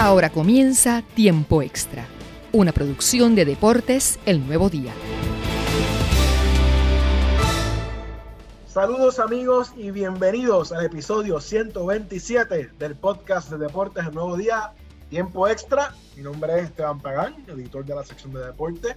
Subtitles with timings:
[0.00, 2.06] Ahora comienza Tiempo Extra,
[2.52, 4.92] una producción de Deportes El Nuevo Día.
[8.68, 14.72] Saludos amigos y bienvenidos al episodio 127 del podcast de Deportes El Nuevo Día,
[15.10, 15.92] Tiempo Extra.
[16.14, 18.94] Mi nombre es Esteban Pagán, editor de la sección de deporte.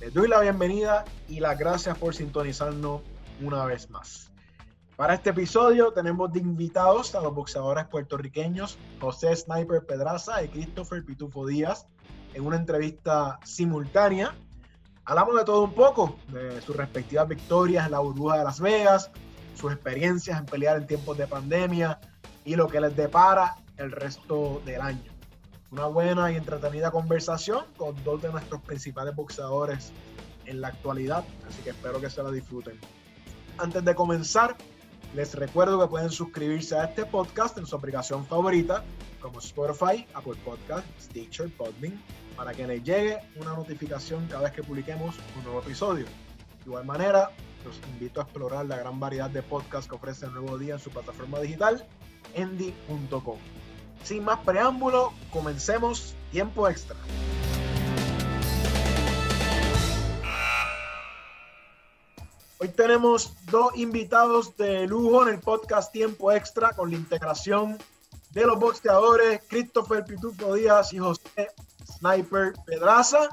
[0.00, 3.00] Les doy la bienvenida y las gracias por sintonizarnos
[3.42, 4.29] una vez más.
[5.00, 11.02] Para este episodio tenemos de invitados a los boxeadores puertorriqueños José Sniper Pedraza y Christopher
[11.02, 11.86] Pitufo Díaz
[12.34, 14.34] en una entrevista simultánea.
[15.06, 19.10] Hablamos de todo un poco, de sus respectivas victorias en la burbuja de Las Vegas,
[19.54, 21.98] sus experiencias en pelear en tiempos de pandemia
[22.44, 25.10] y lo que les depara el resto del año.
[25.70, 29.92] Una buena y entretenida conversación con dos de nuestros principales boxeadores
[30.44, 32.78] en la actualidad, así que espero que se la disfruten.
[33.56, 34.56] Antes de comenzar,
[35.14, 38.84] les recuerdo que pueden suscribirse a este podcast en su aplicación favorita,
[39.20, 42.00] como Spotify, Apple Podcast, Stitcher, Podbean,
[42.36, 46.06] para que les llegue una notificación cada vez que publiquemos un nuevo episodio.
[46.06, 47.30] De igual manera,
[47.64, 50.80] los invito a explorar la gran variedad de podcasts que ofrece el nuevo día en
[50.80, 51.84] su plataforma digital,
[52.34, 53.38] endy.com.
[54.04, 56.96] Sin más preámbulo, comencemos tiempo extra.
[62.62, 67.78] Hoy tenemos dos invitados de lujo en el podcast Tiempo Extra con la integración
[68.32, 71.48] de los boxeadores Christopher Pitufo Díaz y José
[71.86, 73.30] Sniper Pedraza.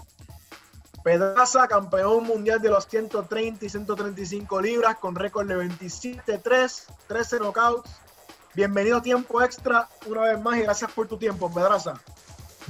[1.03, 7.89] Pedraza, campeón mundial de los 130 y 135 libras con récord de 27-3, 13 knockouts.
[8.55, 11.95] Bienvenido a Tiempo Extra una vez más y gracias por tu tiempo, Pedraza.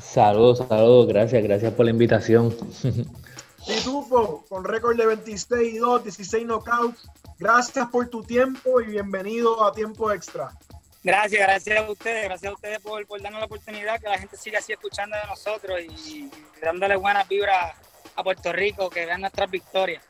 [0.01, 2.55] Saludos, saludos, gracias, gracias por la invitación.
[3.67, 7.09] Pitufo, con récord de 26 y 2, 16 knockouts.
[7.37, 10.51] Gracias por tu tiempo y bienvenido a Tiempo Extra.
[11.03, 14.59] Gracias, gracias a ustedes, gracias a ustedes por, darnos la oportunidad que la gente siga
[14.59, 17.75] así escuchando de nosotros y, dándole buenas vibras
[18.15, 20.01] a Puerto Rico, que vean nuestras victorias.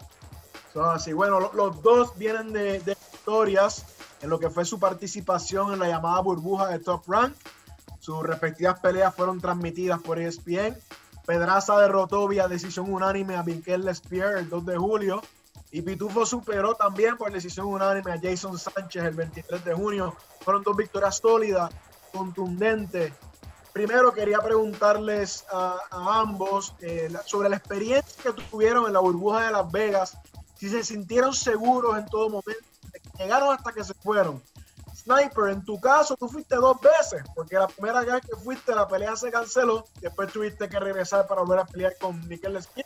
[0.94, 3.86] así, bueno, los, dos vienen de, de victorias
[4.22, 7.34] en lo que fue su participación en la llamada burbuja de Top Rank.
[8.00, 10.78] Sus respectivas peleas fueron transmitidas por ESPN
[11.28, 15.22] Pedraza derrotó vía decisión unánime a Miquel Lespierre el 2 de julio.
[15.72, 20.16] Y Pitufo superó también por decisión unánime a Jason Sánchez el 23 de junio.
[20.40, 21.70] Fueron dos victorias sólidas,
[22.14, 23.12] contundentes.
[23.74, 29.52] Primero quería preguntarles a, ambos eh, sobre la experiencia que tuvieron en la burbuja de
[29.52, 30.18] Las Vegas,
[30.56, 32.64] si se sintieron seguros en todo momento,
[33.20, 34.42] llegaron hasta que se fueron.
[35.08, 38.88] Sniper, en tu caso, tú fuiste dos veces, porque la primera vez que fuiste, la
[38.88, 42.84] pelea se canceló, después tuviste que regresar para volver a pelear con Miquel Espín.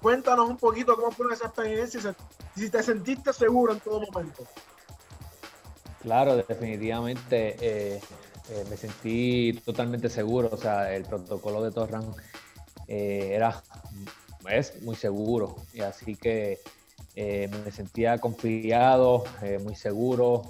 [0.00, 2.14] Cuéntanos un poquito cómo fue esa experiencia
[2.54, 4.44] y si te sentiste seguro en todo momento.
[6.02, 8.00] Claro, definitivamente eh,
[8.50, 10.50] eh, me sentí totalmente seguro.
[10.52, 12.04] O sea, el protocolo de Torran
[12.86, 13.60] eh, era
[14.48, 16.60] es muy seguro y así que
[17.16, 19.24] me sentía confiado,
[19.64, 20.44] muy seguro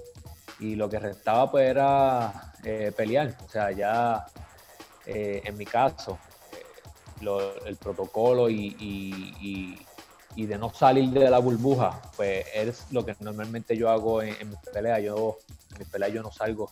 [0.61, 3.37] y lo que restaba pues era eh, pelear.
[3.45, 4.27] O sea, ya
[5.07, 6.19] eh, en mi caso,
[6.53, 9.85] eh, el protocolo y,
[10.37, 14.51] de no salir de la burbuja, pues es lo que normalmente yo hago en, en
[14.51, 15.03] mis peleas.
[15.03, 15.39] Yo,
[15.73, 16.71] en mis peleas yo no salgo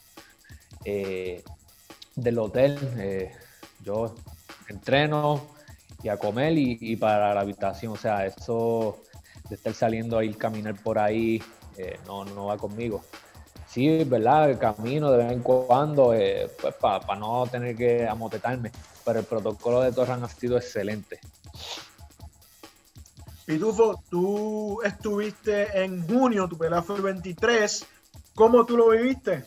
[0.84, 3.32] del hotel,
[3.82, 4.14] yo
[4.68, 5.48] entreno
[6.02, 7.92] y a comer y, para la habitación.
[7.92, 9.02] O sea, eso
[9.48, 11.42] de estar saliendo a ir caminar por ahí
[12.06, 13.02] no, no va conmigo
[13.76, 14.48] sí, ¿verdad?
[14.48, 18.72] El camino de vez en cuando, eh, pues para no tener que amotetarme.
[19.04, 21.20] Pero el protocolo de Torran ha sido excelente.
[23.44, 27.86] Pitufo, tú estuviste en junio, tu pelea fue el 23.
[28.34, 29.44] ¿Cómo tú lo viviste?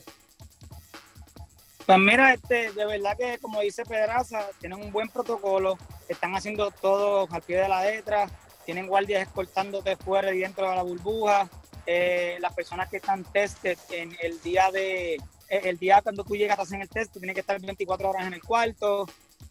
[1.87, 5.75] Pues mira, este, de verdad que como dice Pedraza, tienen un buen protocolo,
[6.07, 8.29] están haciendo todo al pie de la letra,
[8.63, 11.49] tienen guardias escoltándote fuera y dentro de la burbuja,
[11.91, 16.35] eh, las personas que están tested en el día de eh, el día cuando tú
[16.35, 19.07] llegas a hacer el test, tú tienes que estar 24 horas en el cuarto,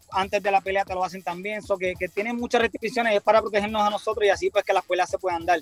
[0.09, 3.21] antes de la pelea te lo hacen también, so que, que tienen muchas restricciones es
[3.21, 5.59] para protegernos a nosotros y así pues que las peleas se puedan dar.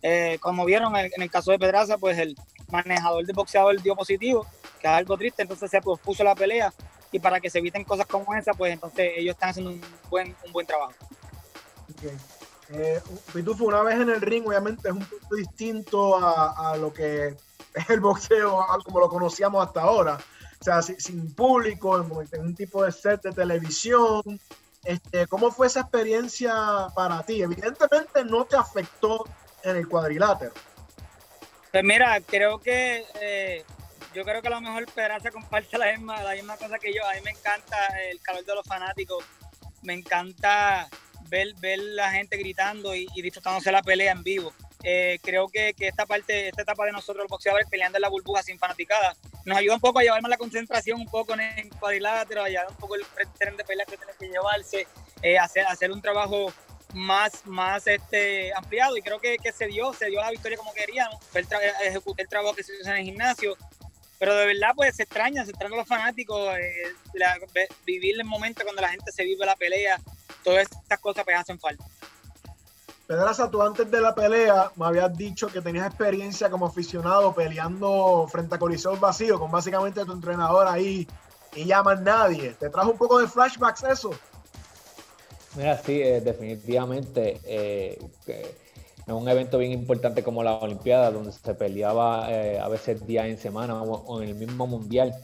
[0.00, 2.36] Eh, como vieron en, el caso de Pedraza, pues el
[2.70, 4.46] manejador del boxeador dio positivo,
[4.80, 6.72] que es algo triste, entonces se pospuso la pelea
[7.10, 10.36] y para que se eviten cosas como esa, pues entonces ellos están haciendo un buen,
[10.46, 10.94] un buen trabajo.
[12.74, 13.00] Eh,
[13.32, 17.36] Pitufo, una vez en el ring, obviamente es un poco distinto a, lo que
[17.74, 20.18] es el boxeo, como lo conocíamos hasta ahora.
[20.60, 21.98] O sea, sin, público,
[22.32, 24.22] en un tipo de set de televisión.
[24.84, 26.54] Este, ¿Cómo fue esa experiencia
[26.94, 27.42] para ti?
[27.42, 29.24] Evidentemente no te afectó
[29.62, 30.52] en el cuadrilátero.
[31.70, 33.64] Pues mira, creo que eh,
[34.14, 37.02] yo creo que a lo mejor Pedraza comparte la misma, la misma cosa que yo.
[37.08, 37.76] A mí me encanta
[38.10, 39.24] el calor de los fanáticos.
[39.82, 40.88] Me encanta
[41.32, 44.52] ver, ver la gente gritando y, disfrutándose la pelea en vivo.
[44.84, 48.08] Eh, creo que, que, esta parte, esta etapa de nosotros los boxeadores peleando en la
[48.08, 51.40] burbuja sin fanaticada, nos ayuda un poco a llevar más la concentración un poco en
[51.40, 53.04] el cuadrilátero, a llevar un poco el
[53.38, 54.86] tren de pelea que tiene que llevarse,
[55.22, 56.52] eh, hacer, hacer un trabajo
[56.92, 60.74] más, más este, ampliado y creo que, que, se dio, se dio la victoria como
[60.74, 61.46] queríamos, el
[61.82, 63.56] ejecuté el trabajo que se hizo en el gimnasio,
[64.22, 67.34] pero de verdad pues se extraña, se extraña a los fanáticos, eh, la,
[67.84, 70.00] vivir el momento cuando la gente se vive la pelea,
[70.44, 71.84] todas estas cosas pues hacen falta.
[73.08, 78.28] Pedraza, tú antes de la pelea me habías dicho que tenías experiencia como aficionado peleando
[78.30, 81.08] frente a Coliseo vacío, con básicamente tu entrenador ahí
[81.56, 82.54] y ya más nadie.
[82.60, 84.12] ¿Te trajo un poco de flashbacks eso?
[85.56, 87.40] Mira, sí, eh, definitivamente.
[87.44, 87.98] Eh,
[89.06, 93.26] en un evento bien importante como la Olimpiada, donde se peleaba eh, a veces día
[93.26, 95.14] en semana, o, en el mismo Mundial,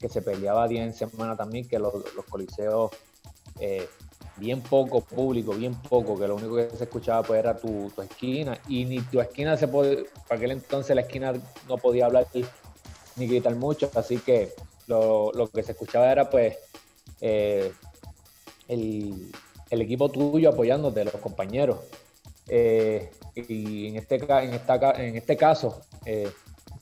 [0.00, 2.90] que se peleaba día en semana también, que los, los coliseos
[3.60, 3.88] eh,
[4.36, 8.58] bien poco público, bien poco, que lo único que se escuchaba pues era tu, esquina
[8.68, 11.32] y ni tu esquina se puede, para aquel entonces la esquina
[11.68, 12.26] no podía hablar
[13.16, 14.52] ni gritar mucho, así que
[14.86, 16.56] lo, que se escuchaba era pues
[17.20, 17.72] eh,
[18.68, 19.30] el,
[19.70, 21.78] equipo tuyo apoyándote, los compañeros.
[22.48, 26.30] Eh, y en este, en, esta, en este caso eh,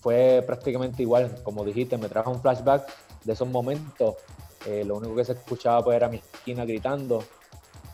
[0.00, 2.86] fue prácticamente igual, como dijiste, me trajo un flashback
[3.24, 4.16] de esos momentos.
[4.84, 7.22] lo único que se escuchaba pues era mi esquina gritando,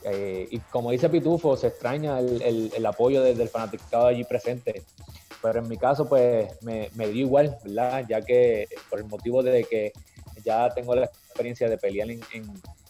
[0.04, 4.82] eh, y como dice Pitufo, se extraña el, el, apoyo del fanaticado allí presente.
[5.42, 8.04] Pero en mi caso, pues me, me, dio igual, ¿verdad?
[8.08, 9.92] Ya que por el motivo de que
[10.44, 12.20] ya tengo la experiencia de pelear en,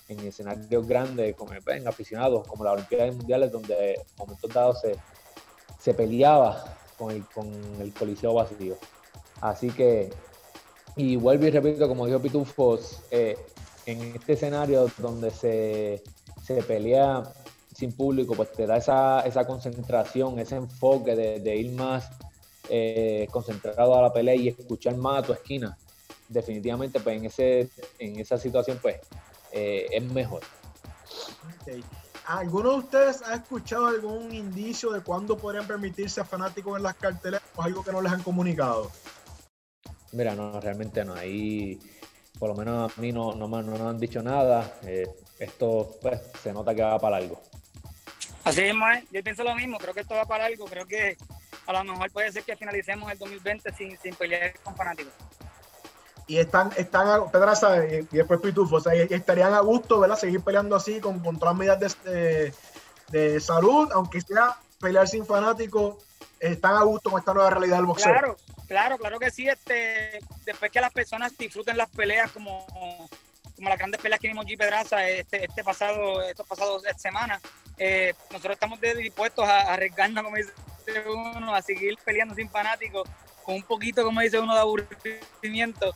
[0.08, 4.96] escenarios grandes, como, en aficionados, como las Olimpiadas Mundiales, donde en momentos dados se,
[5.78, 6.64] se peleaba
[6.96, 7.49] con el, con
[7.81, 8.76] el coliseo vacío.
[9.40, 10.10] Así que,
[10.96, 13.37] y vuelvo y repito, como dijo Pitufos, eh,
[13.87, 16.02] en este escenario donde se
[16.49, 17.22] se pelea
[17.75, 22.08] sin público, pues te da esa, esa concentración, ese enfoque de, ir más
[22.70, 25.76] eh, concentrado a la pelea y escuchar más a tu esquina.
[26.26, 27.69] Definitivamente, pues en, ese,
[27.99, 28.96] en esa situación, pues
[29.53, 30.43] eh, es mejor.
[32.27, 36.95] ¿Alguno de ustedes ha escuchado algún indicio de cuándo podrían permitirse a fanáticos en las
[36.95, 38.91] cartelas o algo que no les han comunicado?
[40.12, 41.15] Mira, no, realmente no.
[41.15, 41.79] Ahí,
[42.39, 44.79] por lo menos a mí no, no, no nos han dicho nada.
[44.83, 45.06] Eh,
[45.39, 47.41] esto pues, se nota que va para algo.
[48.45, 48.75] Así es,
[49.11, 51.19] yo pienso lo mismo, creo que esto va para algo, creo que
[51.67, 55.12] a lo mejor puede ser que finalicemos el 2020 sin, sin pelear con fanáticos.
[56.28, 60.16] Y están, están Pedraza y después Pitufo, o sea, estarían a gusto, ¿verdad?
[60.16, 62.52] Seguir peleando así con, con todas las medidas de,
[63.08, 65.96] de, salud, aunque sea pelear sin fanáticos,
[66.38, 68.12] están a gusto con esta nueva realidad del boxeo.
[68.12, 68.36] Claro,
[68.66, 72.66] claro, claro que sí, este, después que las personas disfruten las peleas como
[73.58, 77.42] como las grandes peleas que vimos G Pedraza este, este pasado, estos pasados semanas,
[77.76, 80.52] eh, nosotros estamos dispuestos a, arriesgarnos, como dice
[81.08, 83.08] uno, a seguir peleando sin fanáticos,
[83.55, 85.95] un poquito, como dice uno, de aburrimiento,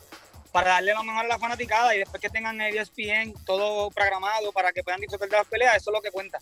[0.53, 4.53] para darle lo mejor a la fanaticada y después que tengan el ESPN todo programado
[4.53, 6.39] para que puedan disfrutar de las peleas, eso es lo que cuenta.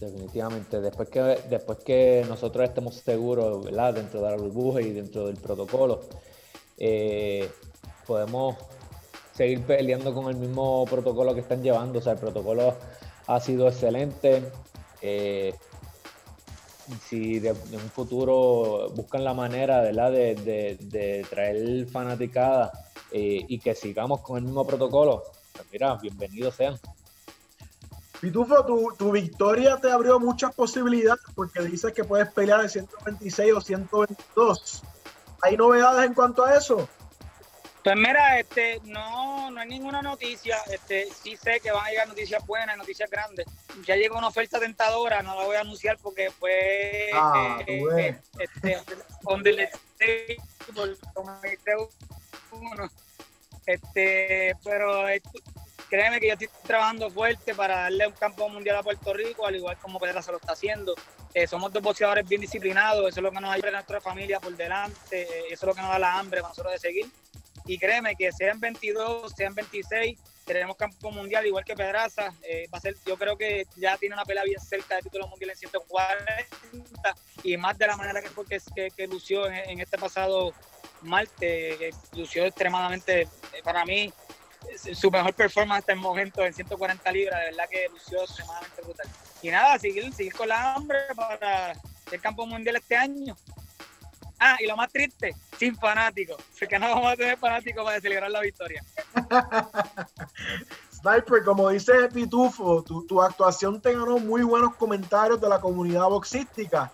[0.00, 3.94] Definitivamente, después que, después que nosotros estemos seguros, ¿verdad?
[3.94, 6.02] Dentro de la burbuja y dentro del protocolo,
[6.76, 7.50] eh,
[8.06, 8.56] podemos
[9.32, 12.00] seguir peleando con el mismo protocolo que están llevando.
[12.00, 12.74] O sea, el protocolo
[13.26, 14.42] ha sido excelente.
[15.00, 15.54] Eh,
[17.08, 22.72] si de, en un futuro buscan la manera De, de, traer fanaticada
[23.10, 26.78] eh, y que sigamos con el mismo protocolo, pues mira, bienvenidos sean.
[28.20, 33.52] Pitufo, tu, tu victoria te abrió muchas posibilidades porque dices que puedes pelear en 126
[33.52, 34.82] o 122.
[35.42, 36.88] ¿Hay novedades en cuanto a eso?
[37.86, 40.56] Pues mira, este, no, no hay ninguna noticia.
[40.68, 43.46] Este, sí sé que van a llegar noticias buenas, noticias grandes.
[43.86, 48.82] Ya llegó una oferta tentadora, no la voy a anunciar porque fue ah, eh, este,
[49.22, 49.70] donde le
[52.50, 52.90] uno.
[53.64, 55.38] Este, pero este,
[55.88, 59.54] créeme que yo estoy trabajando fuerte para darle un campo mundial a Puerto Rico, al
[59.54, 60.92] igual como Pedra se lo está haciendo.
[61.34, 64.40] Eh, somos dos boxeadores bien disciplinados, eso es lo que nos ayuda a nuestra familia
[64.40, 67.06] por delante, eh, eso es lo que nos da la hambre para nosotros de seguir.
[67.66, 72.32] Y créeme que sean 22, sean 26, tenemos campo mundial igual que Pedraza.
[72.42, 75.26] Eh, va a ser, yo creo que ya tiene una pelea bien cerca del título
[75.26, 76.24] mundial en 140
[77.42, 78.60] y más de la manera que, porque,
[78.96, 80.52] que, lució en, este pasado
[81.02, 83.28] martes, lució extremadamente, eh,
[83.64, 84.12] para mí,
[84.94, 89.06] su mejor performance hasta el momento en 140 libras, de verdad que lució extremadamente brutal.
[89.42, 91.72] Y nada, seguir, seguir con la hambre para
[92.10, 93.36] el campo mundial este año.
[94.38, 96.36] Ah, y lo más triste, sin fanáticos.
[96.54, 98.84] Así que no vamos a tener fanáticos para celebrar la victoria.
[100.92, 106.08] Sniper, como dice Pitufo, tu, tu, actuación te ganó muy buenos comentarios de la comunidad
[106.08, 106.92] boxística.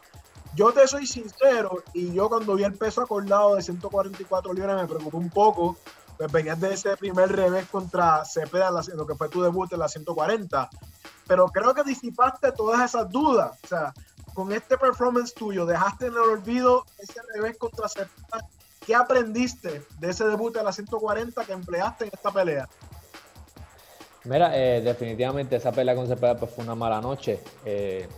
[0.54, 4.86] Yo te soy sincero, y yo cuando vi el peso acordado de 144 libras me
[4.86, 5.78] preocupé un poco,
[6.18, 9.88] pues venías de ese primer revés contra Cepeda, lo que fue tu debut en la
[9.88, 10.68] 140,
[11.26, 13.94] pero creo que disipaste todas esas dudas, o sea,
[14.34, 18.48] con este performance tuyo, dejaste en el olvido ese revés contra Cepeda,
[18.86, 22.68] ¿qué aprendiste de ese debut en la 140 que empleaste en esta pelea?
[24.24, 27.40] Mira, eh, definitivamente esa pelea con Cepeda pues, fue una mala noche.
[27.64, 28.08] Eh,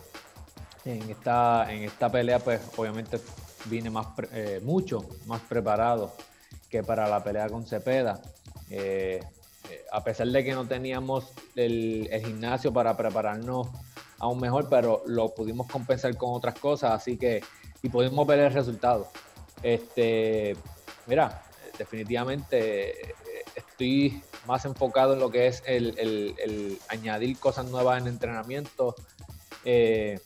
[0.85, 3.19] en, esta, en esta pelea, pues obviamente
[3.67, 6.13] vine más eh, mucho más preparado
[6.69, 8.21] que para la pelea con Cepeda.
[9.93, 13.69] a pesar de que no teníamos el, gimnasio para prepararnos
[14.25, 17.43] aún mejor, pero lo pudimos compensar con otras cosas, así que
[17.83, 19.09] y pudimos ver el resultado.
[19.63, 20.57] Este,
[21.07, 21.43] mira,
[21.79, 23.15] definitivamente
[23.55, 28.95] estoy más enfocado en lo que es el, añadir cosas nuevas en entrenamiento
[29.65, 30.21] eh,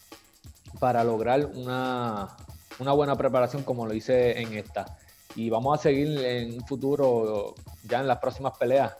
[0.78, 2.36] para lograr una,
[2.78, 4.98] buena preparación como lo hice en esta.
[5.34, 8.94] Y vamos a seguir en un futuro, ya en las próximas peleas,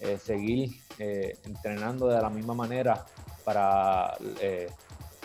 [0.00, 3.04] eh, seguir eh, entrenando de la misma manera
[3.44, 4.16] para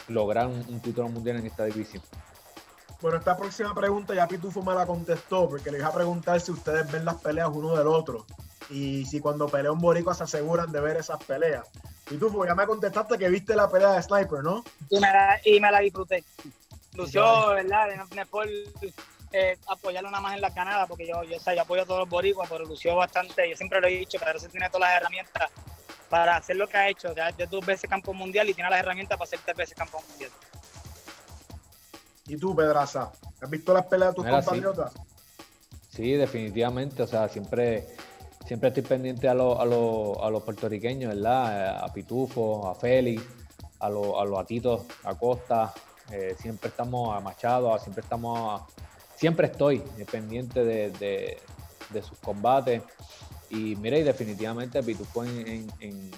[0.07, 2.03] lograr un título mundial en esta división.
[3.01, 6.51] Bueno, esta próxima pregunta ya Pitufo me la contestó, porque le iba a preguntar si
[6.51, 8.25] ustedes ven las peleas uno del otro.
[8.69, 11.67] Y si cuando pelea un boricua se aseguran de ver esas peleas.
[12.09, 14.63] Pitufo, ya me contestaste que viste la pelea de Sniper, ¿no?
[14.89, 16.23] Y me la, y me la disfruté.
[16.93, 17.89] Lució, ¿verdad?
[18.09, 18.47] De por
[19.33, 22.09] eh, apoyarlo nada más en la canada, porque yo, yo, yo apoyo a todos los
[22.09, 23.49] boricuas, pero lució bastante.
[23.49, 25.51] Yo siempre lo he dicho, que se tiene todas las herramientas
[26.09, 27.13] para hacer lo que ha hecho.
[27.13, 30.01] Ya es dos veces campo mundial y tiene las herramientas para hacer tres veces campo
[30.09, 30.31] mundial.
[32.27, 33.11] ¿Y tú, Pedraza?
[33.41, 34.93] ¿Has visto las peleas de tus compatriotas?
[35.89, 36.13] Sí.
[36.13, 37.03] definitivamente.
[37.03, 37.87] O sea, siempre,
[38.45, 41.83] siempre estoy pendiente a, los puertorriqueños, ¿verdad?
[41.83, 43.23] A Pitufo, a Félix,
[43.79, 45.73] a, los atitos, a Costa.
[46.11, 48.61] Eh, siempre estamos a Machado, siempre estamos
[49.15, 49.79] siempre estoy
[50.11, 51.37] pendiente de,
[52.01, 52.83] sus combates.
[53.49, 56.11] Y mira, y definitivamente Pitufo en, en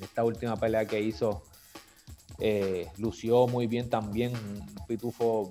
[0.00, 1.42] esta última pelea que hizo
[2.38, 4.32] eh, lució muy bien también,
[4.88, 5.50] pitufo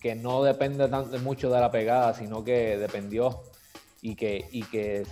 [0.00, 3.42] que no depende tanto, mucho de la pegada, sino que dependió
[4.00, 5.06] y que, y que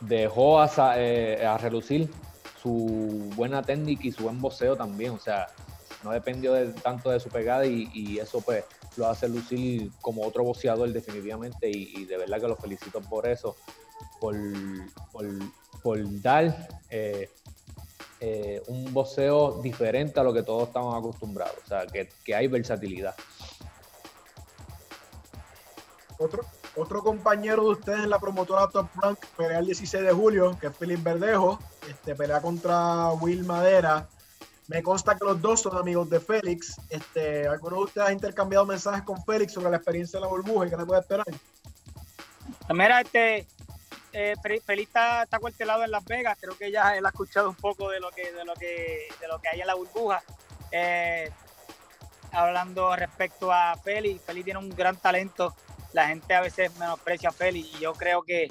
[0.00, 2.10] dejó a, eh, a relucir
[2.62, 5.46] su buena técnica y su buen boxeo también, o sea,
[6.06, 8.64] no dependió tanto de su pegada y, eso pues
[8.96, 13.56] lo hace lucir como otro boxeador definitivamente y, de verdad que lo felicito por eso,
[14.20, 14.36] por,
[15.82, 17.28] por, dar eh,
[18.20, 23.14] eh, un boxeo diferente a lo que todos estamos acostumbrados, o sea, que, hay versatilidad.
[26.18, 26.44] Otro,
[26.76, 30.68] otro compañero de ustedes en la promotora Top Rank pelea el 16 de julio, que
[30.68, 31.58] es Felipe Verdejo,
[31.90, 34.08] este, pelea contra Will Madera.
[34.68, 36.76] Me consta que los dos son amigos de Félix.
[36.90, 40.66] Este, ¿Alguno de ustedes ha intercambiado mensajes con Félix sobre la experiencia de la burbuja
[40.66, 41.26] y qué le puede esperar?
[42.70, 43.46] Mira, este,
[44.12, 47.54] eh, Feliz está, está cuartelado en Las Vegas, creo que ya él ha escuchado un
[47.54, 50.22] poco de lo que, de lo que, de lo que hay en la burbuja.
[50.72, 51.30] Eh,
[52.32, 55.54] hablando respecto a Feli, Feli tiene un gran talento.
[55.92, 58.48] La gente a veces menosprecia a Feli y yo creo que,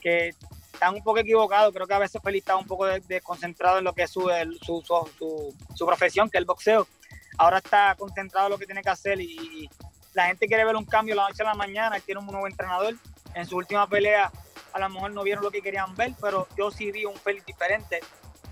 [0.00, 0.34] que
[0.80, 1.74] están un poco equivocados.
[1.74, 4.30] Creo que a veces Feli está un poco desconcentrado en lo que es su,
[4.62, 6.88] su, su, profesión, que es el boxeo.
[7.36, 9.68] Ahora está concentrado en lo que tiene que hacer y,
[10.14, 11.96] la gente quiere ver un cambio la noche a la mañana.
[11.96, 12.94] Él tiene un nuevo entrenador.
[13.34, 14.32] En su última pelea
[14.72, 17.44] a lo mejor no vieron lo que querían ver, pero yo sí vi un Félix
[17.44, 18.00] diferente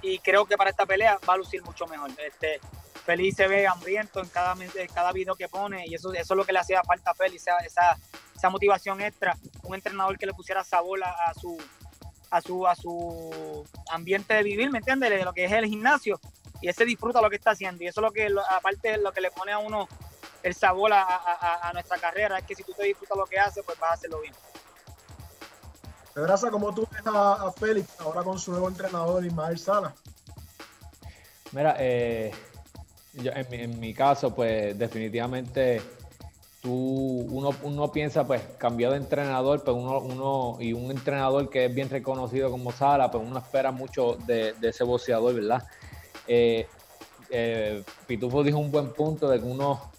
[0.02, 2.10] y creo que para esta pelea va a lucir mucho mejor.
[2.18, 2.60] Este,
[3.06, 6.36] Félix se ve hambriento en cada, en cada video que pone y eso, eso es
[6.36, 7.96] lo que le hacía falta a Félix, esa,
[8.36, 11.58] esa, motivación extra, un entrenador que le pusiera sabor a, su
[12.30, 15.10] a su a su ambiente de vivir, ¿me entiendes?
[15.10, 16.20] De lo que es el gimnasio
[16.60, 19.20] y ese disfruta lo que está haciendo y eso es lo que aparte lo que
[19.20, 19.88] le pone a uno
[20.42, 23.38] el sabor a, a, a nuestra carrera, es que si tú te disfrutas lo que
[23.38, 24.34] haces, pues vas a hacerlo bien.
[26.18, 29.94] Pedraza, ¿cómo tú ves a, Félix ahora con su nuevo entrenador Ismael Sala?
[31.52, 32.32] Mira, eh,
[33.14, 35.80] en, mi, caso, pues definitivamente
[36.70, 41.90] uno, piensa, pues cambió de entrenador, pero uno, uno, y un entrenador que es bien
[41.90, 45.64] reconocido como Sala, pues uno espera mucho de, ese boxeador, ¿verdad?
[46.26, 46.66] Eh,
[47.30, 49.90] eh, Pitufo dijo un buen punto de que uno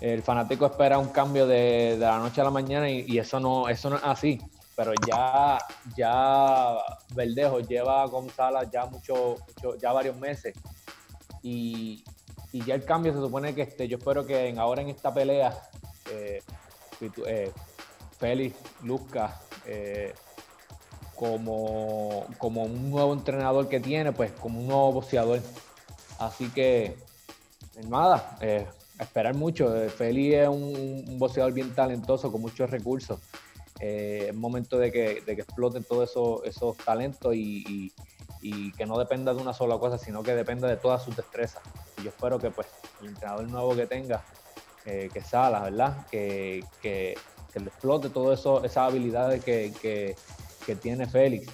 [0.00, 3.68] el fanático espera un cambio de, la noche a la mañana y, y, eso no
[3.68, 4.40] eso no es así
[4.76, 5.58] pero ya,
[5.96, 6.76] ya
[7.14, 9.36] Verdejo lleva con Salas ya mucho,
[9.80, 10.54] ya varios meses.
[11.42, 12.04] Y,
[12.52, 15.54] ya el cambio se supone que este, yo espero que ahora en esta pelea,
[16.12, 16.42] eh,
[17.26, 17.52] eh,
[18.18, 20.14] Félix luzca eh,
[21.14, 25.40] como, como un nuevo entrenador que tiene, pues como un nuevo boxeador.
[26.18, 26.96] Así que,
[27.88, 28.66] nada, eh,
[28.98, 29.74] esperar mucho.
[29.90, 33.20] Félix es un, boxeador bien talentoso, con muchos recursos.
[33.80, 37.92] es momento de que, de que exploten todos esos, esos talentos y,
[38.78, 41.62] que no dependa de una sola cosa, sino que dependa de todas sus destrezas.
[41.98, 42.68] Y yo espero que pues
[43.02, 44.22] el entrenador nuevo que tenga,
[44.86, 46.06] que Sala, ¿verdad?
[46.10, 47.16] Que, que
[47.56, 50.14] que le explote todas esas habilidades que,
[50.82, 51.50] tiene Félix.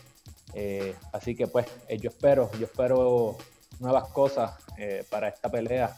[0.52, 3.36] Eh, así que pues eh, yo espero, yo espero
[3.78, 5.94] nuevas cosas eh, para esta pelea.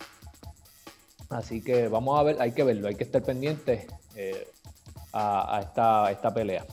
[1.31, 3.87] Así que vamos a ver, hay que verlo, hay que estar pendiente
[5.15, 6.67] a, esta, esta pelea.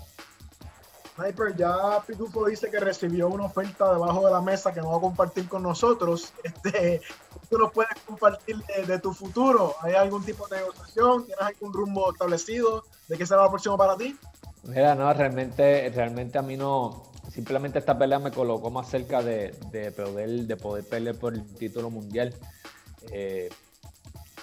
[1.15, 4.97] Sniper, ya Pitufo dice que recibió una oferta debajo de la mesa que no va
[4.97, 6.33] a compartir con nosotros.
[6.43, 7.01] Este,
[7.49, 9.75] ¿Tú nos puedes compartir de, tu futuro?
[9.81, 11.25] ¿Hay algún tipo de negociación?
[11.25, 14.15] ¿Tienes algún rumbo establecido de qué será lo próximo para ti?
[14.63, 19.53] Mira, no, realmente, realmente a mí no, simplemente esta pelea me colocó más cerca de,
[19.95, 22.33] poder, de poder pelear por el título mundial.
[23.11, 23.49] Eh,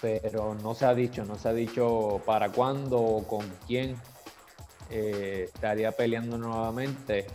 [0.00, 3.96] pero no se ha dicho, no se ha dicho para cuándo o con quién
[4.90, 7.26] eh, estaría peleando nuevamente.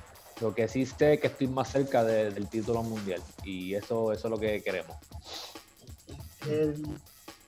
[0.41, 4.27] Lo que sí sé es que estoy más cerca del título mundial y eso, eso
[4.27, 4.97] es lo que queremos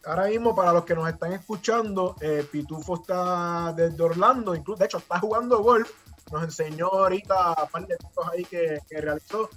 [0.06, 4.86] ahora mismo, para los que nos están escuchando, eh, Pitufo está desde Orlando, incluso, de
[4.86, 5.90] hecho, está jugando golf.
[6.32, 7.98] Nos enseñó ahorita un par de
[8.34, 9.50] ahí que, realizó.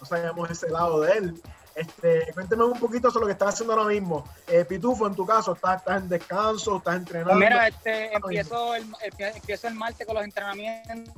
[0.00, 1.42] No sabíamos ese lado de él.
[1.74, 4.24] Este, cuénteme un poquito sobre lo que estás haciendo ahora mismo.
[4.46, 6.76] Eh, Pitufo, en tu caso, ¿estás, en descanso?
[6.78, 7.32] ¿Estás entrenando?
[7.32, 11.14] Pues mira, este, empiezo, el, empiezo el martes con los entrenamientos.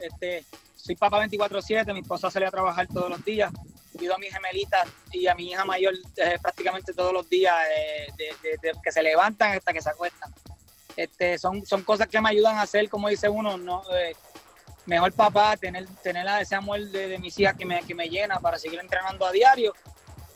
[0.00, 0.44] Este,
[0.74, 3.52] soy papá 24-7, mi esposa sale a trabajar todos los días
[3.92, 8.34] cuido a mi gemelita y a mi hija mayor eh, prácticamente todos los días, eh,
[8.42, 10.32] de, que se levantan hasta que se acuestan.
[10.96, 13.82] Este, son, son cosas que me ayudan a hacer, como dice uno, ¿no?
[13.94, 14.14] Eh,
[14.86, 18.58] mejor papá, tener, tener ese amor de, mis hijas que me, que me llena para
[18.58, 19.74] seguir entrenando a diario.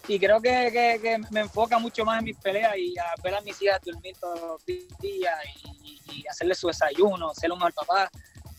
[0.08, 0.70] Y creo que,
[1.02, 4.16] que, me enfoca mucho más en mis peleas y a ver a mis hijas dormir
[4.20, 4.64] todos los
[5.00, 8.10] días y, y hacerles su desayuno, ser un mejor papá.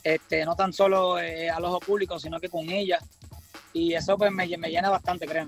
[0.04, 3.04] Este, no tan solo a los públicos, sino que con ellas
[3.78, 5.48] y eso pues me, llena bastante, creo.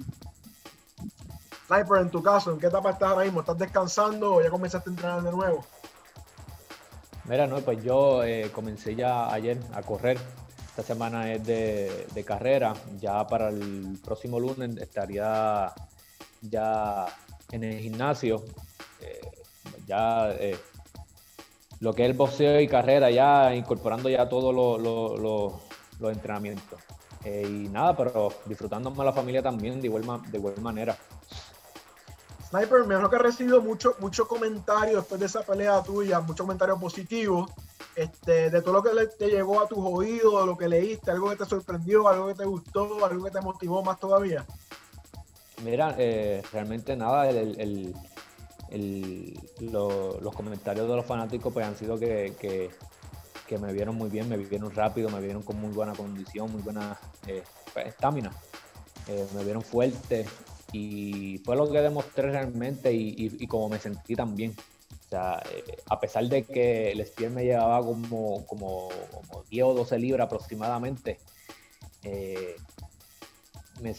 [1.67, 3.39] Sniper, en tu caso, ¿en qué etapa estás ahora mismo?
[3.41, 5.65] ¿Estás descansando o ya comenzaste a entrenar de nuevo?
[7.25, 10.19] Mira, no, pues yo eh, comencé ya ayer a correr.
[10.67, 12.73] Esta semana es de, carrera.
[12.99, 15.73] Ya para el próximo lunes estaría
[16.41, 17.05] ya
[17.51, 18.43] en el gimnasio.
[19.01, 19.21] Eh,
[19.87, 20.59] ya eh,
[21.79, 26.79] lo que es el boxeo y carrera, ya incorporando ya todos los entrenamientos.
[27.23, 30.97] Eh, y nada, pero disfrutándome la familia también de igual, de igual manera.
[32.49, 36.79] Sniper, me que has recibido muchos mucho comentarios después de esa pelea tuya, muchos comentarios
[36.79, 37.51] positivos,
[37.95, 41.35] este, de todo lo que te llegó a tus oídos, lo que leíste, algo que
[41.35, 44.45] te sorprendió, algo que te gustó, algo que te motivó más todavía.
[45.63, 47.95] Mira, eh, realmente nada, el,
[49.71, 52.71] los comentarios de los fanáticos pues han sido que
[53.57, 56.99] me vieron muy bien, me vieron rápido, me vieron con muy buena condición, muy buena
[57.25, 57.41] eh,
[57.73, 58.31] pues, estamina,
[59.07, 60.25] eh, me vieron fuerte
[60.71, 64.53] y fue lo que demostré realmente y, como me sentí también.
[65.05, 68.89] O sea, eh, a pesar de que el spear me llevaba como, como,
[69.49, 71.17] 10 o 12 libras aproximadamente,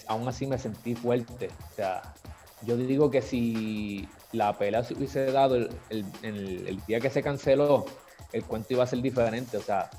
[0.07, 1.49] aún así me sentí fuerte.
[1.73, 2.03] O sea,
[2.63, 5.71] yo digo que si la pelea se hubiese dado el,
[6.23, 7.87] el día que se canceló,
[8.33, 9.57] el cuento iba a ser diferente.
[9.57, 9.91] O sea,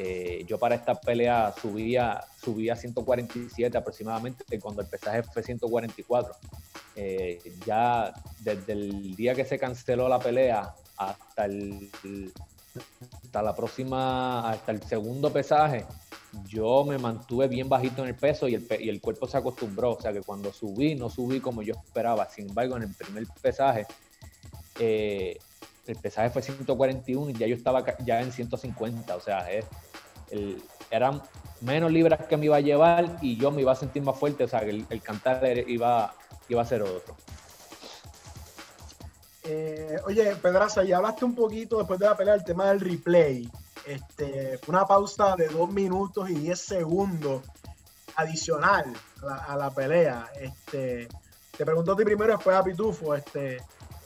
[0.00, 6.34] eh, yo para esta pelea subía, subía 147 aproximadamente cuando el pesaje fue 144.
[6.94, 11.90] Eh, ya desde el día que se canceló la pelea hasta el
[13.24, 15.84] hasta la próxima, hasta el segundo pesaje,
[16.44, 19.92] yo me mantuve bien bajito en el peso y el, y el cuerpo se acostumbró.
[19.92, 22.28] O sea que cuando subí, no subí como yo esperaba.
[22.28, 23.86] Sin embargo, en el primer pesaje,
[24.78, 25.38] eh,
[25.86, 29.46] el pesaje fue 141 y ya yo estaba ya en 150, o sea,
[30.90, 31.22] eran
[31.62, 34.44] menos libras que me iba a llevar y yo me iba a sentir más fuerte,
[34.44, 36.14] o sea, el, el cantar iba,
[36.48, 37.16] iba a ser otro.
[39.44, 43.50] Eh, oye, Pedraza, ya hablaste un poquito después de la pelea del tema del replay.
[43.88, 47.42] Este, una pausa de 2 minutos y 10 segundos
[48.16, 48.84] adicional
[49.46, 50.28] a la, pelea.
[50.38, 51.08] Este,
[51.56, 53.14] te pregunto a ti primero, después a Pitufo.
[53.14, 53.62] Este,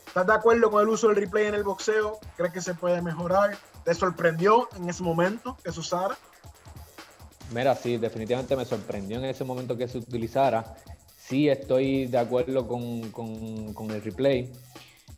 [0.07, 2.21] ¿Estás de acuerdo con el uso del replay en el boxeo?
[2.37, 3.59] ¿Crees que se puede mejorar?
[3.85, 6.17] ¿Te sorprendió en ese momento que se usara?
[7.53, 10.77] Mira, sí, definitivamente me sorprendió en ese momento que se utilizara.
[11.19, 14.53] Sí estoy de acuerdo con, el replay,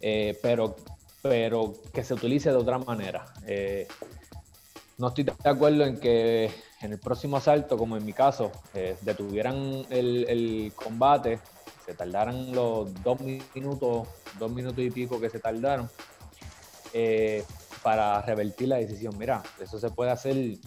[0.00, 0.74] eh, pero
[1.24, 3.24] pero que se utilice de otra manera.
[3.46, 3.88] Eh,
[4.98, 8.96] no estoy de acuerdo en que en el próximo asalto, como en mi caso, eh,
[9.00, 11.40] detuvieran el, combate,
[11.84, 15.90] se tardaran los dos minutos, dos minutos y pico que se tardaron,
[16.92, 17.44] eh,
[17.82, 19.16] para revertir la decisión.
[19.18, 20.58] Mira, eso se puede hacer,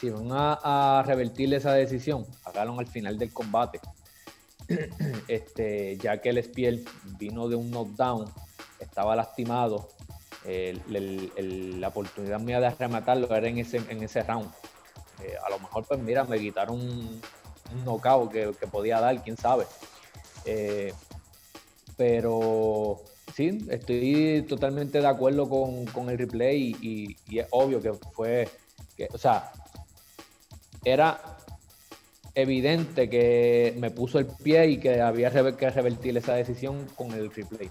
[0.00, 3.80] si van a, revertir esa decisión, háganlo al final del combate.
[5.28, 6.84] este, ya que el Spiel
[7.18, 8.26] vino de un knockdown,
[8.78, 9.88] estaba lastimado,
[10.44, 14.50] la oportunidad mía de rematarlo era en ese, en ese round.
[15.22, 17.20] Eh, a lo mejor, pues mira, me quitaron un,
[17.74, 19.66] un knockout que, podía dar, quién sabe.
[20.44, 20.92] Eh,
[21.96, 23.00] pero
[23.34, 28.48] sí, estoy totalmente de acuerdo con, el replay y, es obvio que fue,
[28.96, 29.52] que, o sea,
[30.84, 31.38] era
[32.34, 37.30] evidente que me puso el pie y que había que revertir esa decisión con el
[37.30, 37.70] replay.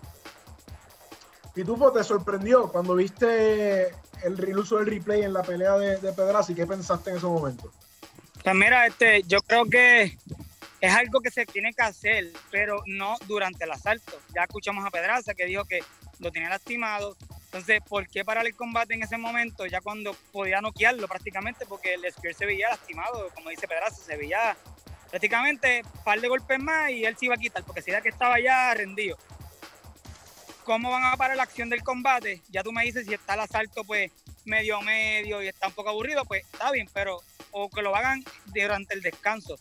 [1.56, 3.90] ¿Y tú te sorprendió cuando viste
[4.24, 7.72] el, uso del replay en la pelea de, Pedraza y qué pensaste en ese momento?
[8.44, 10.18] Pues mira, este, yo creo que
[10.80, 14.14] es algo que se tiene que hacer, pero no durante el asalto.
[14.34, 15.84] Ya escuchamos a Pedraza que dijo que
[16.20, 17.18] lo tenía lastimado.
[17.46, 19.66] Entonces, ¿por qué parar el combate en ese momento?
[19.66, 24.16] Ya cuando podía noquearlo prácticamente, porque el Spear se veía lastimado, como dice Pedraza, se
[24.16, 24.56] veía
[25.10, 28.02] prácticamente un par de golpes más y él se iba a quitar, porque se veía
[28.02, 29.18] que estaba ya rendido.
[30.64, 32.42] ¿Cómo van a parar la acción del combate?
[32.50, 34.12] Ya tú me dices si está el asalto pues
[34.46, 37.20] medio medio y está un poco aburrido, pues está bien, pero
[37.52, 39.58] o que lo hagan durante el descanso.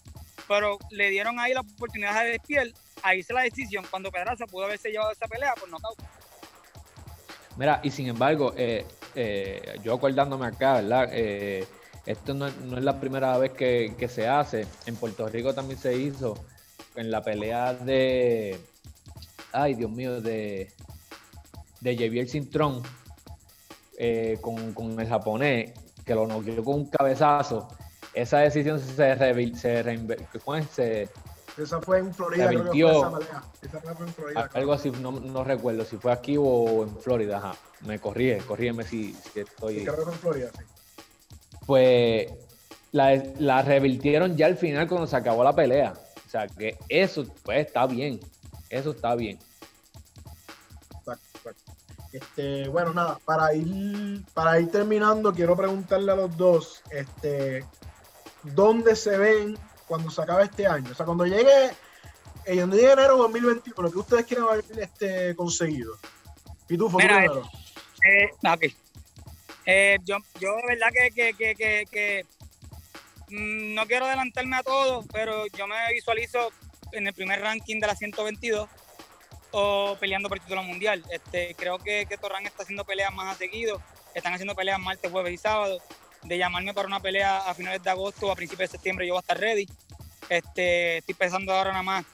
[0.46, 3.86] Pero le dieron ahí la oportunidad de despiel, ahí se la decisión.
[3.90, 5.78] Cuando Pedraza pudo haberse llevado esa pelea, pues no
[7.56, 11.08] Mira, y sin embargo, eh, eh, yo acordándome acá, ¿verdad?
[11.12, 11.66] Eh,
[12.06, 14.66] esto no, es la primera vez que, que, se hace.
[14.86, 16.42] En Puerto Rico también se hizo
[16.94, 18.58] en la pelea de.
[19.52, 20.72] Ay, Dios mío, de
[21.80, 22.82] de Javier Cintrón
[23.98, 25.72] eh, con, el japonés,
[26.04, 27.68] que lo noqueó con un cabezazo,
[28.14, 31.08] esa decisión se, se,
[31.58, 32.48] esa fue en Florida,
[34.54, 37.54] Algo así, no, recuerdo si fue aquí o en Florida, ajá.
[37.82, 39.84] Me corrí, corrígeme si, estoy.
[39.84, 40.64] Creo que en Florida, sí.
[41.66, 42.32] Pues
[42.92, 45.94] la, la revirtieron ya al final cuando se acabó la pelea.
[46.26, 48.20] O sea que eso, pues está bien.
[48.70, 49.38] Eso está bien.
[52.12, 57.64] Este, bueno, nada, para ir, para ir terminando, quiero preguntarle a los dos, este,
[58.42, 60.90] ¿dónde se ven cuando se acabe este año?
[60.90, 61.66] O sea, cuando llegue,
[62.46, 65.94] eh, cuando llegue enero 2021, ¿qué ustedes quieren haber este, conseguido?
[66.68, 68.74] Y tú, Mira, eh, okay.
[69.66, 72.26] eh, yo, yo de verdad que, que, que, que,
[73.28, 76.50] mm, no quiero adelantarme a todo, pero yo me visualizo
[76.92, 78.68] en el primer ranking de la 122
[79.52, 81.04] o peleando por el título mundial.
[81.10, 83.82] Este, creo que, que Torran está haciendo peleas más a seguido,
[84.14, 85.78] están haciendo peleas martes, jueves y sábado.
[86.22, 89.14] De llamarme para una pelea a finales de agosto o a principios de septiembre, yo
[89.14, 89.66] voy a estar ready.
[90.28, 92.04] Este, estoy pesando ahora nada más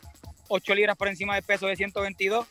[0.49, 2.47] 8 libras por encima del peso de 122.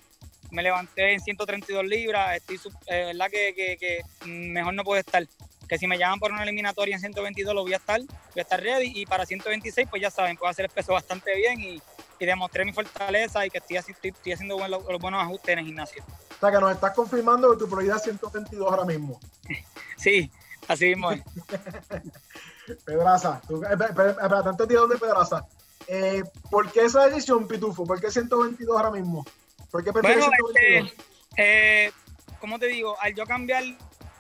[0.52, 2.36] Me levanté en 132 libras.
[2.36, 5.26] Estoy, eh, verdad que, que, mejor no puedo estar.
[5.68, 8.42] Que si me llaman por una eliminatoria en 122 lo voy a estar, voy a
[8.42, 8.92] estar ready.
[8.94, 11.82] Y para 126, pues ya saben, puedo hacer el peso bastante bien y,
[12.20, 16.04] y demostré mi fortaleza y que estoy, estoy, haciendo los, buenos ajustes en el gimnasio.
[16.04, 19.20] O sea, que nos estás confirmando que tu prioridad es 122 ahora mismo.
[19.98, 20.32] sí,
[20.68, 21.22] así mismo es.
[22.86, 25.46] Pedraza, tú, espera, tanto tío de Pedraza.
[25.88, 27.86] Eh, ¿Por qué esa decisión, Pitufo?
[27.86, 29.24] ¿Por qué 122 ahora mismo?
[29.70, 30.56] ¿Por qué bueno, 122?
[30.56, 31.04] Este,
[31.38, 31.92] eh,
[32.40, 33.64] como te digo, al yo cambiar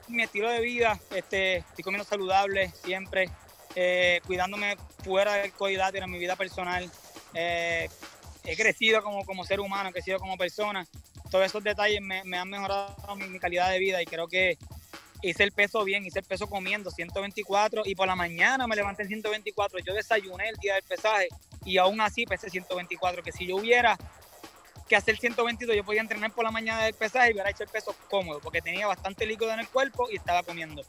[0.07, 3.29] mi estilo de vida, este, estoy comiendo saludable siempre,
[3.75, 6.89] eh, cuidándome fuera del cuidadero en mi vida personal,
[7.35, 7.89] eh,
[8.45, 10.87] he crecido como, como ser humano, he crecido como persona.
[11.29, 14.57] Todos esos detalles me, han mejorado mi, calidad de vida y creo que
[15.21, 19.03] hice el peso bien, hice el peso comiendo 124 y por la mañana me levanté
[19.03, 19.79] en 124.
[19.79, 21.27] Yo desayuné el día del pesaje
[21.65, 23.97] y aún así pesé 124, que si yo hubiera
[24.87, 27.69] que hacer 122, yo podía entrenar por la mañana del pesaje y hubiera hecho el
[27.69, 30.83] peso cómodo, porque tenía bastante líquido en el cuerpo y estaba comiendo.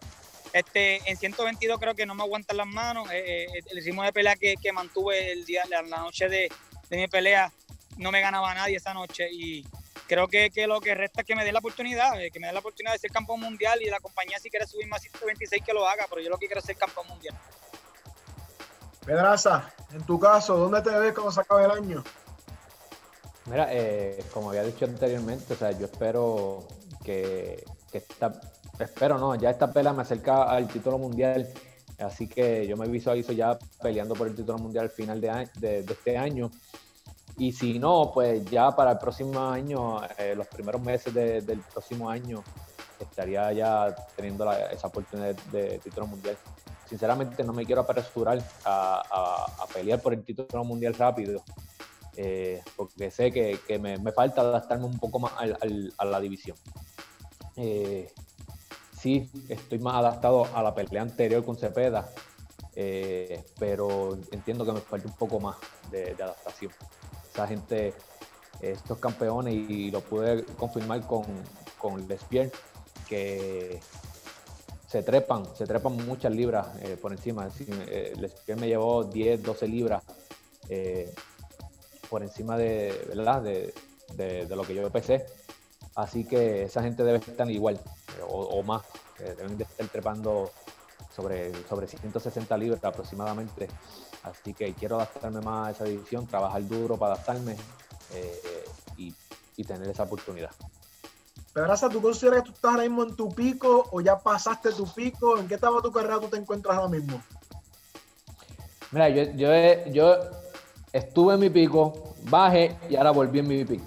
[0.56, 3.10] Este, en 122 creo que no me aguantan las manos.
[3.10, 6.50] Eh, eh, el ritmo de pelea que, mantuve el día, la, noche de,
[6.88, 7.52] mi pelea,
[7.98, 9.28] no me ganaba nadie esa noche.
[9.30, 9.66] Y
[10.08, 12.54] creo que, lo que resta es que me dé la oportunidad, eh, que me dé
[12.54, 15.74] la oportunidad de ser campeón mundial y la compañía si quiere subir más 126 que
[15.74, 17.34] lo haga, pero yo lo que quiero es ser campeón mundial.
[19.04, 22.02] Pedraza, en tu caso, ¿dónde te ves cuando se acabe el año?
[23.44, 23.68] Mira,
[24.32, 26.66] como había dicho anteriormente, o sea, yo espero
[27.04, 28.32] que, que esta
[28.78, 31.48] espero no, ya esta pelea me acerca al título mundial,
[31.98, 36.16] así que yo me visualizo ya peleando por el título mundial al final de, este
[36.16, 36.50] año.
[37.38, 42.08] Y si no, pues ya para el próximo año, eh, los primeros meses del próximo
[42.08, 42.42] año,
[42.98, 46.36] estaría ya teniendo esa oportunidad de, título mundial.
[46.88, 51.42] Sinceramente no me quiero apresurar a, pelear por el título mundial rápido,
[52.16, 56.56] eh, porque sé que, me, falta adaptarme un poco más a la división.
[57.56, 58.12] Eh,
[58.98, 62.08] sí, estoy más adaptado a la pelea anterior con Cepeda,
[62.74, 65.56] eh, pero entiendo que me falta un poco más
[65.90, 66.72] de, adaptación.
[67.32, 67.94] Esa gente,
[68.60, 71.24] estos campeones, y lo pude confirmar con,
[71.78, 72.06] con
[73.08, 73.80] que
[74.88, 77.48] se trepan, se trepan muchas libras eh, por encima.
[77.88, 80.02] Eh, Lespierre me llevó 10, 12 libras
[82.08, 83.42] por encima de, ¿verdad?
[83.42, 83.74] De,
[84.14, 85.26] de, lo que yo pesé.
[85.94, 87.80] Así que esa gente debe estar igual
[88.28, 88.82] o, más.
[89.18, 90.50] deben de estar trepando
[91.14, 93.68] sobre, sobre 160 libras aproximadamente.
[94.22, 97.56] Así que quiero adaptarme más a esa división, trabajar duro para adaptarme
[98.12, 98.64] eh,
[98.96, 99.14] y,
[99.64, 100.50] tener esa oportunidad.
[101.52, 104.86] Pedraza, ¿tú consideras que tú estás ahora mismo en tu pico o ya pasaste tu
[104.92, 105.38] pico?
[105.38, 107.20] ¿En qué etapa de tu carrera tú te encuentras ahora mismo?
[108.92, 110.16] Mira, yo, yo, yo
[110.92, 113.84] estuve en mi pico, bajé y ahora volví en mi pico.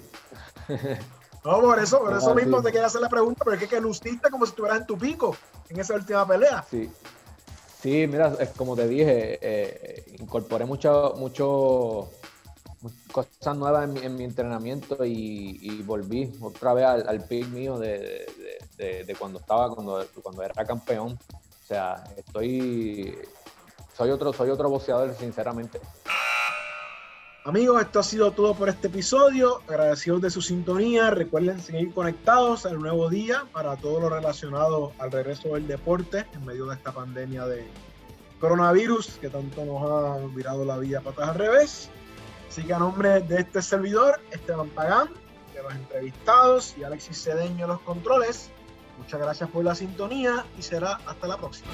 [1.44, 4.30] No, por eso, por eso mismo te quería hacer la pregunta, pero es que, luciste
[4.30, 5.34] como si estuvieras en tu pico
[5.68, 6.64] en esa última pelea.
[6.70, 6.90] Sí.
[7.80, 12.10] Sí, mira, es como te dije, eh, incorporé mucho, mucho
[13.10, 18.26] cosas nuevas en mi, entrenamiento y, volví otra vez al, al pick mío de,
[19.18, 21.18] cuando estaba, cuando, cuando era campeón.
[21.32, 23.16] O sea, estoy,
[23.96, 25.80] soy otro, soy otro boxeador, sinceramente.
[27.50, 29.60] Amigos, esto ha sido todo por este episodio.
[29.66, 31.10] Agradecidos de su sintonía.
[31.10, 36.46] Recuerden seguir conectados al nuevo día para todo lo relacionado al regreso del deporte en
[36.46, 37.66] medio de esta pandemia de
[38.38, 41.90] coronavirus que tanto nos ha virado la vida patas al revés.
[42.48, 45.08] Así que a nombre de este servidor, Esteban Pagán,
[45.52, 48.48] de los entrevistados y Alexis Cedeño en los controles,
[48.96, 51.68] muchas gracias por la sintonía y será hasta la próxima.